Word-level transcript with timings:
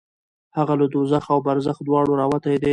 هغه 0.57 0.73
له 0.81 0.85
دوزخ 0.93 1.23
او 1.33 1.39
برزخ 1.47 1.77
دواړو 1.87 2.17
راوتی 2.21 2.55
دی. 2.61 2.69